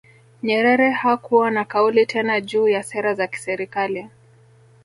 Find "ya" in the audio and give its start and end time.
2.67-2.83